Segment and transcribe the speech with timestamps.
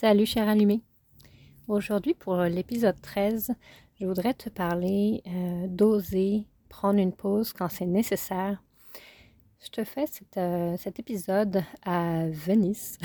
[0.00, 0.80] Salut cher allumé.
[1.66, 3.50] Aujourd'hui pour l'épisode 13,
[4.00, 8.62] je voudrais te parler euh, d'oser prendre une pause quand c'est nécessaire.
[9.60, 10.04] Je te fais
[10.36, 12.96] euh, cet épisode à Venise.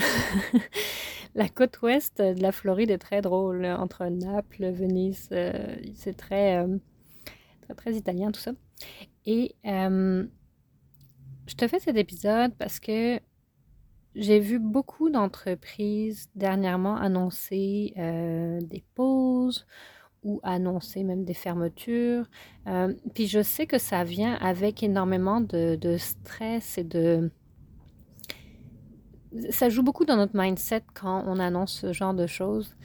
[1.34, 6.64] la côte ouest de la Floride est très drôle, entre Naples, Venise, euh, c'est très,
[7.76, 8.52] très italien tout ça.
[9.26, 10.28] Et je
[11.56, 13.18] te fais cet épisode parce que
[14.14, 19.66] j'ai vu beaucoup d'entreprises dernièrement annoncer euh, des pauses
[20.22, 22.26] ou annoncer même des fermetures.
[22.66, 27.30] Euh, puis je sais que ça vient avec énormément de, stress et de...
[29.50, 32.76] Ça joue beaucoup dans notre mindset quand on annonce ce genre de choses.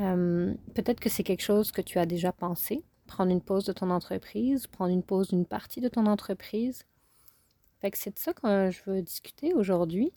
[0.00, 3.72] Euh, peut-être que c'est quelque chose que tu as déjà pensé, prendre une pause de
[3.72, 6.84] ton entreprise, prendre une pause d'une partie de ton entreprise.
[7.94, 10.12] C'est de ça que je veux discuter aujourd'hui.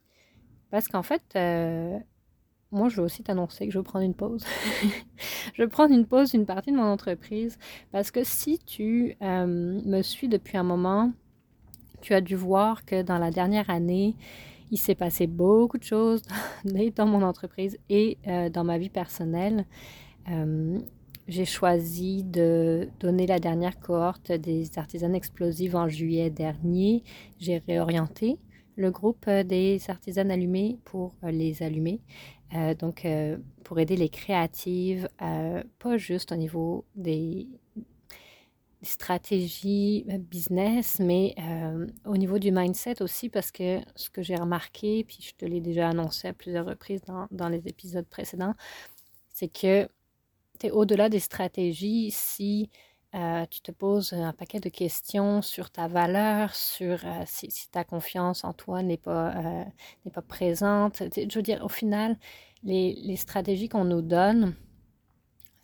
[0.76, 1.98] Parce qu'en fait, euh,
[2.70, 4.44] moi, je veux aussi t'annoncer que je veux prendre une pause.
[5.54, 7.58] je veux prendre une pause d'une partie de mon entreprise
[7.94, 9.46] parce que si tu euh,
[9.86, 11.14] me suis depuis un moment,
[12.02, 14.18] tu as dû voir que dans la dernière année,
[14.70, 16.24] il s'est passé beaucoup de choses
[16.98, 19.66] dans mon entreprise et euh, dans ma vie personnelle.
[21.30, 27.02] j'ai choisi de donner la dernière cohorte des artisanes explosives en juillet dernier.
[27.40, 28.40] J'ai réorienté
[28.76, 32.02] le groupe euh, des artisanes allumées pour euh, les allumer.
[32.54, 33.08] Euh, donc,
[33.64, 37.48] pour aider les créatives, pas juste au niveau des
[38.84, 41.36] stratégies business, mais
[42.06, 45.60] au niveau du mindset aussi, parce que ce que j'ai remarqué, puis je te l'ai
[45.60, 48.54] déjà annoncé à plusieurs reprises dans, dans les épisodes précédents,
[49.34, 49.90] c'est que
[50.60, 52.70] tu es au-delà des stratégies si
[53.14, 57.84] euh, tu te poses un paquet de questions sur ta valeur, sur euh, si, ta
[57.84, 59.64] confiance en toi n'est pas, euh,
[60.14, 61.02] pas présente.
[61.16, 62.18] Je veux dire, au final,
[62.64, 64.56] les, les stratégies qu'on nous donne,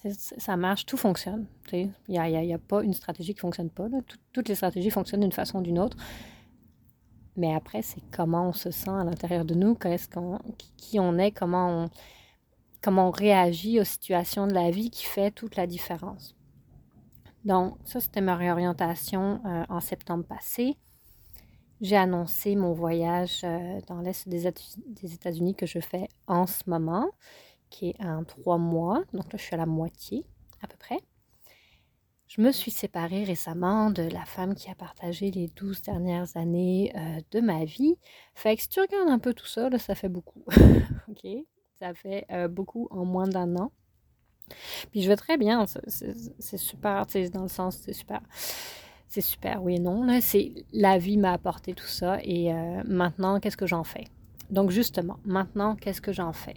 [0.10, 1.46] ça marche, tout fonctionne.
[1.74, 3.88] Il n'y a, y a, pas une stratégie qui ne fonctionne pas.
[4.34, 5.98] toutes les stratégies fonctionnent d'une façon ou d'une autre.
[7.36, 9.78] Mais après, c'est comment on se sent à l'intérieur de nous,
[10.78, 11.90] qui on est, comment on,
[12.82, 16.36] comment on réagit aux situations de la vie qui fait toute la différence.
[17.46, 20.78] Donc, ça, c'était ma réorientation euh, en septembre passé.
[21.82, 27.10] J'ai annoncé mon voyage euh, dans l'Est des, États-Unis que je fais en ce moment,
[27.72, 29.04] qui est en trois mois.
[29.14, 30.26] Donc là, je suis à la moitié,
[30.62, 31.00] à peu près.
[32.28, 36.94] Je me suis séparée récemment de la femme qui a partagé les douze dernières années
[36.96, 37.96] euh, de ma vie.
[38.36, 40.46] Fait que si tu regardes un peu tout ça, ça fait beaucoup.
[41.10, 41.28] OK?
[41.80, 43.72] Ça fait beaucoup en moins d'un an.
[44.92, 48.22] Puis je vais très bien, c'est super, tu sais, dans le sens, c'est super.
[49.08, 50.06] C'est super, oui et non.
[50.06, 50.20] Là,
[50.72, 54.06] la vie m'a apporté tout ça et euh, maintenant, qu'est-ce que j'en fais?
[54.50, 56.56] Donc justement, maintenant, qu'est-ce que j'en fais?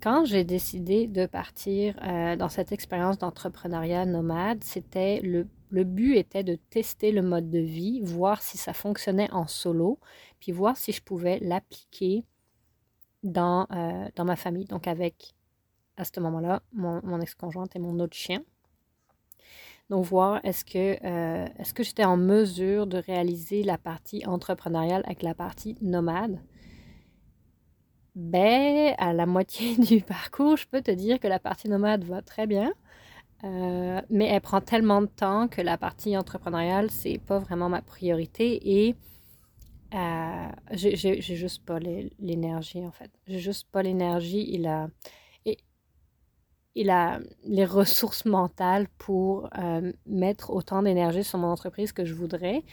[0.00, 6.16] Quand j'ai décidé de partir euh, dans cette expérience d'entrepreneuriat nomade, c'était le, le but
[6.16, 9.98] était de tester le mode de vie, voir si ça fonctionnait en solo,
[10.38, 12.24] puis voir si je pouvais l'appliquer
[13.22, 15.34] dans, euh, dans ma famille, donc avec
[15.96, 18.42] à ce moment-là, mon, ex-conjointe et mon autre chien.
[19.90, 25.02] Donc, voir est-ce que, euh, est-ce que j'étais en mesure de réaliser la partie entrepreneuriale
[25.04, 26.40] avec la partie nomade?
[28.14, 32.22] Ben, à la moitié du parcours, je peux te dire que la partie nomade va
[32.22, 32.72] très bien.
[33.42, 37.80] Euh, mais elle prend tellement de temps que la partie entrepreneuriale, c'est pas vraiment ma
[37.80, 38.94] priorité et
[39.94, 43.10] euh, j'ai juste pas l'énergie en fait.
[43.26, 44.88] J'ai juste pas l'énergie et la,
[46.76, 52.14] et la, les ressources mentales pour euh, mettre autant d'énergie sur mon entreprise que je
[52.14, 52.64] voudrais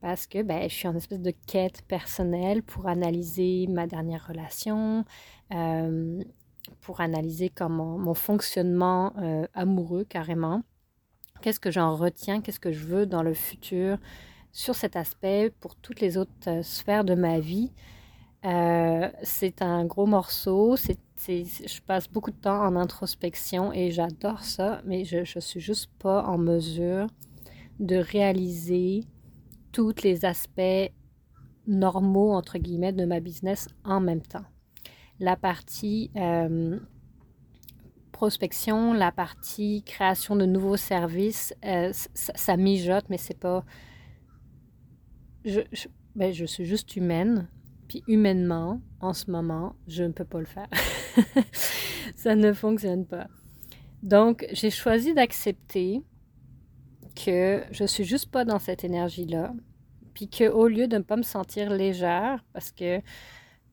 [0.00, 5.04] parce que ben, je suis en espèce de quête personnelle pour analyser ma dernière relation,
[5.54, 6.22] euh,
[6.82, 10.62] pour analyser comment mon fonctionnement euh, amoureux carrément.
[11.40, 13.96] Qu'est-ce que j'en retiens, qu'est-ce que je veux dans le futur
[14.52, 17.72] sur cet aspect pour toutes les autres sphères de ma vie?
[19.22, 24.82] c'est un gros morceau, c'est je passe beaucoup de temps en introspection et j'adore ça,
[24.84, 27.06] mais je ne suis juste pas en mesure
[27.80, 29.04] de réaliser
[29.72, 30.92] tous les aspects
[31.66, 34.44] normaux, entre guillemets, de ma business en même temps.
[35.20, 36.78] La partie euh,
[38.12, 43.64] prospection, la partie création de nouveaux services, euh, ça, mijote, mais c'est pas...
[45.44, 45.60] Je,
[46.14, 47.48] ben, je suis juste humaine,
[47.88, 50.68] puis humainement, en ce moment, je ne peux pas le faire.
[52.16, 53.28] ça ne fonctionne pas.
[54.02, 56.02] Donc, j'ai choisi d'accepter
[57.14, 59.52] que je suis juste pas dans cette énergie-là,
[60.14, 63.00] puis qu'au lieu de ne pas me sentir légère, parce que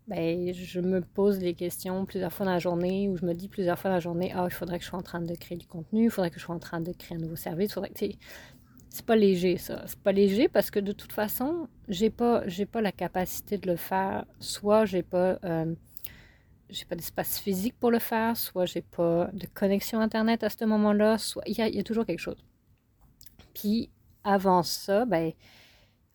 [0.08, 3.48] ben, je me pose des questions plusieurs fois dans la journée ou je me dis
[3.48, 5.58] plusieurs fois dans la journée, ah, il faudrait que je sois en train de créer
[5.58, 7.90] du contenu, il faudrait que je sois en train de créer un nouveau service, faudrait
[7.90, 8.06] que,
[8.92, 9.84] c'est pas léger ça.
[9.88, 13.78] C'est pas léger parce que de toute façon, j'ai pas, pas la capacité de le
[13.78, 14.26] faire.
[14.40, 15.74] Soit j'ai pas, euh,
[16.72, 20.66] j'ai pas d'espace physique pour le faire, soit j'ai pas de connexion internet à ce
[20.66, 22.44] moment-là, soit il y, y a, toujours quelque chose.
[23.54, 23.90] Puis
[24.24, 25.34] avant ça, ben,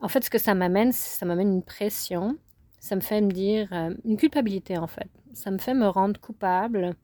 [0.01, 2.37] en fait, ce que ça m'amène, ça m'amène une pression.
[2.79, 5.09] Ça me fait me dire euh, une culpabilité en fait.
[5.33, 6.95] Ça me fait me rendre coupable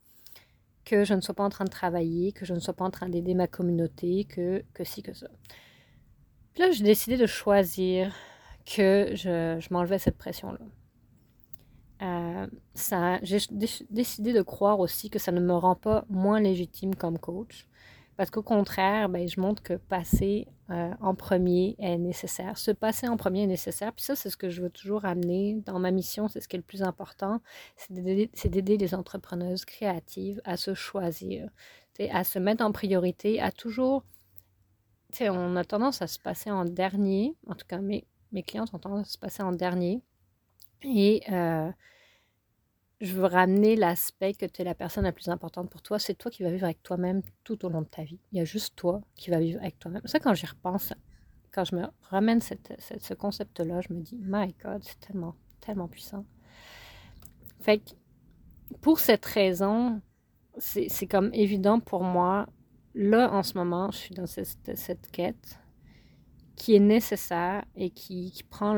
[0.85, 2.91] que je ne sois pas en train de travailler, que je ne sois pas en
[2.91, 5.29] train d'aider ma communauté, que, que ci, que ça.
[6.55, 8.15] Puis là, j'ai décidé de choisir
[8.67, 10.59] que je, je m'enlevais cette pression-là.
[12.03, 12.47] Euh,
[13.23, 13.39] j'ai
[13.91, 17.69] décidé de croire aussi que ça ne me rend pas moins légitime comme coach.
[18.17, 22.59] Parce qu'au contraire, ben, je montre que passer euh, en premier est nécessaire.
[22.59, 23.93] Se passer en premier est nécessaire.
[23.93, 26.29] Puis ça, c'est ce que je veux toujours amener dans ma mission.
[26.29, 27.41] C'est ce qui est le plus important.
[27.77, 31.49] C'est d'aider les entrepreneuses créatives à se choisir,
[32.11, 34.05] à se mettre en priorité, à toujours...
[35.21, 37.37] On a tendance à se passer en dernier.
[37.47, 40.03] En tout cas, mes, mes clientes ont tendance à se passer en dernier.
[40.83, 41.23] Et...
[41.31, 41.71] Euh,
[43.03, 45.99] je veux ramener l'aspect que tu es la personne la plus importante pour toi.
[45.99, 48.21] C'est toi qui vas vivre avec toi-même tout au long de ta vie.
[48.31, 50.03] Il y a juste toi qui vas vivre avec toi-même.
[50.05, 50.95] Ça, quand j'y repense,
[51.51, 56.25] quand je me ramène ce concept-là, je me dis, my God, c'est tellement, tellement puissant.
[57.61, 57.91] Fait que,
[58.81, 60.01] pour cette raison,
[60.59, 62.47] c'est comme évident pour moi.
[62.95, 65.59] Là, en ce moment, je suis dans cette, quête
[66.55, 68.75] qui est nécessaire et qui, prend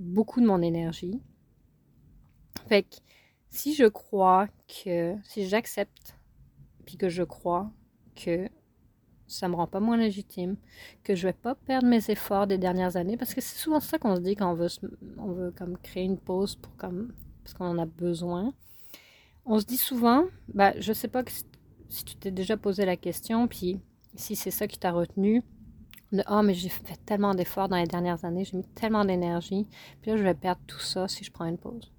[0.00, 1.20] beaucoup de mon énergie.
[2.68, 2.96] Fait que
[3.50, 6.16] si je crois que, si j'accepte,
[6.86, 7.70] puis que je crois
[8.14, 8.48] que
[9.26, 10.56] ça me rend pas moins légitime,
[11.04, 13.98] que je vais pas perdre mes efforts des dernières années, parce que c'est souvent ça
[13.98, 14.68] qu'on se dit quand on veut,
[15.18, 17.12] on veut comme créer une pause pour comme,
[17.44, 18.54] parce qu'on en a besoin.
[19.44, 20.24] On se dit souvent,
[20.54, 21.22] bah, je sais pas
[21.88, 23.80] si tu t'es déjà posé la question, puis
[24.14, 25.42] si c'est ça qui t'a retenu,
[26.12, 29.68] de oh mais j'ai fait tellement d'efforts dans les dernières années, j'ai mis tellement d'énergie,
[30.00, 31.92] puis là je vais perdre tout ça si je prends une pause.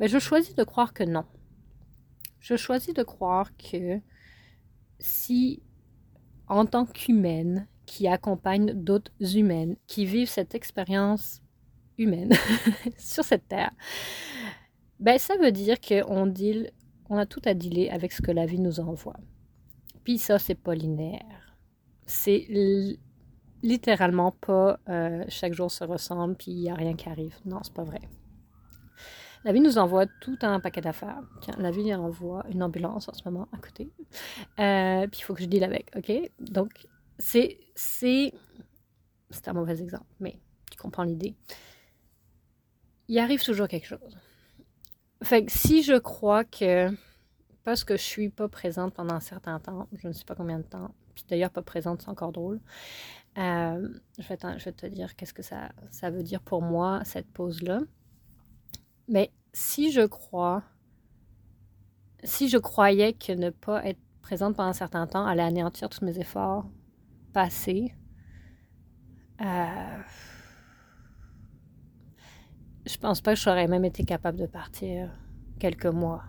[0.00, 1.24] Mais je choisis de croire que non.
[2.40, 4.00] Je choisis de croire que
[4.98, 5.62] si,
[6.48, 11.42] en tant qu'humaine, qui accompagne d'autres humaines, qui vivent cette expérience
[11.98, 12.32] humaine
[12.98, 13.72] sur cette terre,
[15.00, 16.72] ben ça veut dire qu'on deal,
[17.10, 19.16] on a tout à dealer avec ce que la vie nous envoie.
[20.02, 21.56] Puis ça, c'est pas linéaire.
[22.06, 22.46] C'est
[23.64, 27.34] littéralement pas euh, chaque jour se ressemble, puis il n'y a rien qui arrive.
[27.44, 28.02] Non, c'est pas vrai.
[29.44, 31.20] La vie nous envoie tout un paquet d'affaires.
[31.40, 33.90] Tiens, la vie envoie une ambulance en ce moment à côté.
[34.58, 36.12] Euh, puis il faut que je deal avec, OK?
[36.38, 36.86] Donc,
[37.18, 37.58] c'est...
[37.74, 38.32] C'est
[39.48, 40.38] un mauvais exemple, mais
[40.70, 41.34] tu comprends l'idée.
[43.08, 44.16] Il arrive toujours quelque chose.
[45.22, 46.90] Fait que si je crois que
[47.64, 50.58] parce que je suis pas présente pendant un certain temps, je ne sais pas combien
[50.58, 52.60] de temps, puis d'ailleurs pas présente, c'est encore drôle,
[53.36, 53.88] euh,
[54.18, 57.80] je, vais te dire qu'est-ce que ça, ça veut dire pour moi, cette pause-là.
[59.08, 60.62] Mais si je crois,
[62.22, 66.04] si je croyais que ne pas être présente pendant un certain temps allait anéantir tous
[66.04, 66.66] mes efforts
[67.32, 67.94] passés,
[69.40, 69.98] euh,
[72.86, 75.10] je pense pas que j'aurais même été capable de partir
[75.58, 76.22] quelques mois.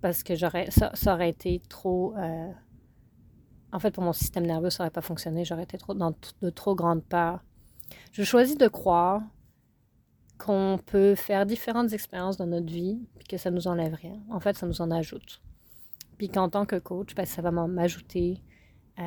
[0.00, 2.16] Parce que j'aurais, ça, aurait été trop.
[2.16, 2.50] Euh,
[3.76, 5.44] en fait, pour mon système nerveux, ça n'aurait pas fonctionné.
[5.44, 7.44] J'aurais été trop dans de trop grandes peurs.
[8.12, 9.20] Je choisis de croire
[10.38, 14.18] qu'on peut faire différentes expériences dans notre vie, puis que ça nous enlève rien.
[14.30, 15.42] En fait, ça nous en ajoute.
[16.16, 18.42] Puis qu'en tant que coach, ben, ça va m'ajouter
[18.98, 19.02] euh,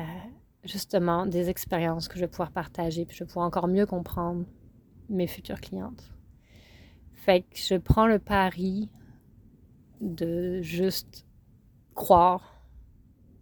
[0.62, 4.44] justement des expériences que je vais pouvoir partager, puis je vais pouvoir encore mieux comprendre
[5.08, 6.12] mes futures clientes.
[7.14, 8.88] Fait que je prends le pari
[10.00, 11.26] de juste
[11.96, 12.59] croire.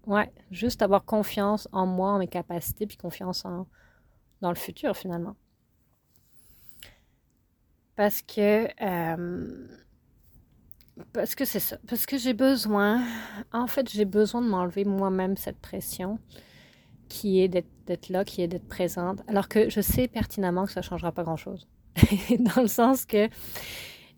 [0.09, 3.67] Ouais, juste avoir confiance en moi, en mes capacités, puis confiance en,
[4.41, 5.37] dans le futur finalement.
[7.95, 8.69] Parce que.
[8.83, 9.69] Euh,
[11.12, 11.77] parce que c'est ça.
[11.87, 13.05] Parce que j'ai besoin.
[13.53, 16.19] En fait, j'ai besoin de m'enlever moi-même cette pression
[17.11, 19.21] qui est d'être là, qui est d'être présente.
[19.29, 21.69] Alors que je sais pertinemment que ça ne changera pas grand-chose.
[22.38, 23.29] Dans le sens que.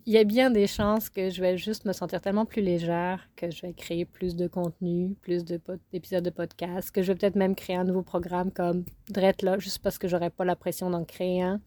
[0.05, 3.29] Il y a bien des chances que je vais juste me sentir tellement plus légère
[3.35, 7.35] que je vais créer plus de contenu, plus d'épisodes de, podcast, que je vais peut-être
[7.35, 10.89] même créer un nouveau programme comme Drette là, juste parce que j'aurais pas la pression
[10.89, 11.61] d'en créer un.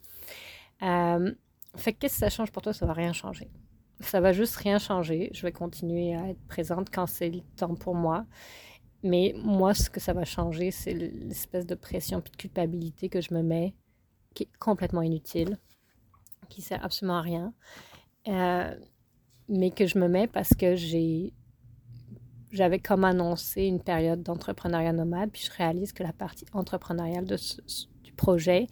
[0.83, 1.33] Euh,
[1.77, 2.73] fait que qu'est-ce que ça change pour toi?
[2.73, 3.49] Ça va rien changer.
[4.01, 5.31] Ça va juste rien changer.
[5.33, 8.27] Je vais continuer à être présente quand c'est le temps pour moi.
[9.05, 13.21] Mais moi, ce que ça va changer, c'est l'espèce de pression et de culpabilité que
[13.21, 13.75] je me mets,
[14.35, 15.59] qui est complètement inutile,
[16.49, 17.53] qui sert absolument à rien.
[18.29, 18.75] Euh,
[19.49, 21.33] mais que je me mets parce que j'ai
[22.51, 27.37] j'avais comme annoncé une période d'entrepreneuriat nomade, puis je réalise que la partie entrepreneuriale de
[28.05, 28.69] du projet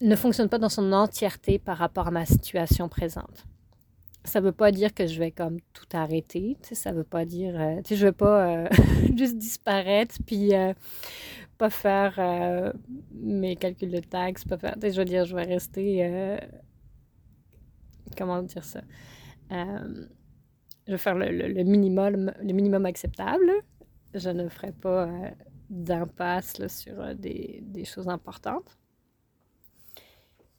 [0.00, 3.46] ne fonctionne pas dans son entièreté par rapport à ma situation présente.
[4.24, 7.60] Ça ne veut pas dire que je vais comme tout arrêter, ça veut pas dire,
[7.60, 8.68] euh, tu sais, je veux pas euh,
[9.16, 10.72] juste disparaître puis euh,
[11.58, 12.72] pas faire
[13.12, 16.38] mes calculs de taxes, pas faire, je veux dire, je vais rester,
[18.16, 18.80] comment dire ça,
[19.50, 23.50] je vais faire le, minimum, le minimum acceptable.
[24.14, 25.08] Je ne ferai pas
[25.70, 28.78] d'impasse sur des, des choses importantes.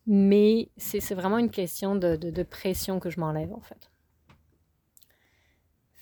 [0.07, 3.91] Mais c'est vraiment une question de, pression que je m'enlève, en fait.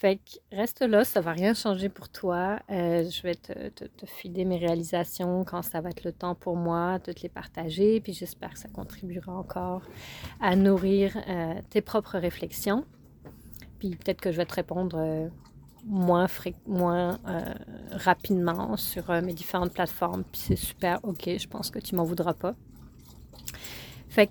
[0.03, 2.59] Fait que reste là, ça va rien changer pour toi.
[2.69, 6.57] Euh, je vais te, te, filer mes réalisations quand ça va être le temps pour
[6.57, 8.01] moi de te les partager.
[8.01, 9.81] Puis j'espère que ça contribuera encore
[10.41, 12.83] à nourrir euh, tes propres réflexions.
[13.79, 15.29] Puis peut-être que je vais te répondre euh,
[15.85, 16.27] moins,
[16.67, 17.17] moins
[17.91, 20.25] rapidement sur mes différentes plateformes.
[20.25, 22.55] Puis c'est super, ok, je pense que tu m'en voudras pas.
[24.09, 24.29] Fait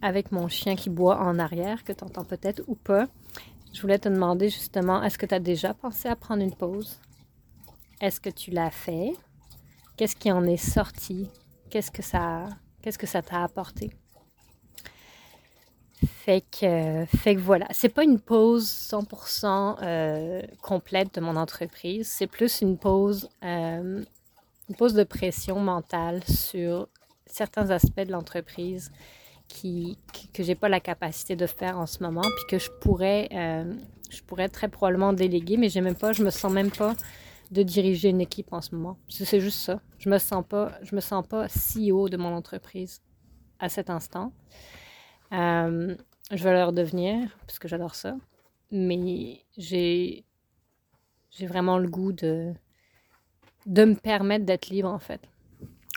[0.00, 3.06] avec mon chien qui boit en arrière, que tu entends peut-être ou pas,
[3.74, 7.00] je voulais te demander justement, est-ce que tu as déjà pensé à prendre une pause?
[8.00, 9.12] Est-ce que tu l'as fait?
[9.96, 11.28] Qu'est-ce qui en est sorti?
[11.70, 12.46] Qu'est-ce que ça
[12.80, 13.90] qu'est-ce que ça t'a apporté?
[16.06, 22.06] Fait que, fait que voilà, c'est pas une pause 100% euh, complète de mon entreprise,
[22.08, 24.04] c'est plus une pause, euh,
[24.68, 26.88] une pause de pression mentale sur
[27.26, 28.92] certains aspects de l'entreprise
[29.48, 29.98] qui,
[30.32, 33.72] que j'ai pas la capacité de faire en ce moment, puis que je pourrais, euh,
[34.10, 36.94] je pourrais très probablement déléguer, mais j'ai même pas, je me sens même pas
[37.50, 38.98] de diriger une équipe en ce moment.
[39.08, 39.80] C'est juste ça.
[39.98, 43.02] Je me sens pas, je me sens pas CEO de mon entreprise
[43.58, 44.32] à cet instant.
[45.32, 45.94] Euh,
[46.30, 48.16] je vais leur devenir parce que j'adore ça,
[48.70, 50.24] mais j'ai
[51.30, 52.54] j'ai vraiment le goût de
[53.66, 55.20] de me permettre d'être libre en fait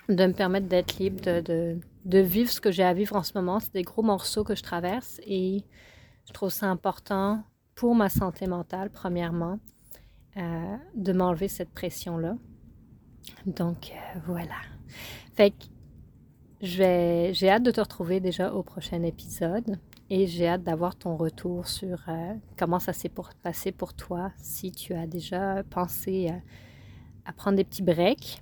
[0.10, 1.80] de me permettre d'être libre, de,
[2.16, 3.60] vivre ce que j'ai à vivre en ce moment.
[3.60, 5.64] C'est des gros morceaux que je traverse et
[6.26, 7.44] je trouve ça important
[7.76, 9.60] pour ma santé mentale, premièrement,
[10.38, 12.38] euh, de m'enlever cette pression-là.
[13.46, 14.56] Donc, euh, voilà.
[15.36, 15.66] Fait que
[16.62, 19.78] j'ai hâte de te retrouver déjà au prochain épisode
[20.10, 23.12] et j'ai hâte d'avoir ton retour sur euh, comment ça s'est
[23.44, 26.34] passé pour toi, si tu as déjà pensé
[27.26, 28.42] à prendre des petits breaks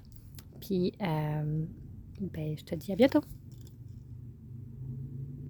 [0.62, 3.22] puis, ben, je te dis à bientôt.